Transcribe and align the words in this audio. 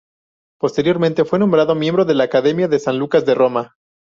Posteriormente 0.59 1.25
fue 1.25 1.37
nombrado 1.37 1.75
miembro 1.75 2.05
de 2.05 2.15
la 2.15 2.23
Academia 2.23 2.67
de 2.67 2.79
San 2.79 2.97
Lucas 2.97 3.23
de 3.23 3.35
Roma. 3.35 3.75